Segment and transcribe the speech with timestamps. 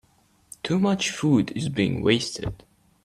[0.63, 2.63] Too much food is being wasted.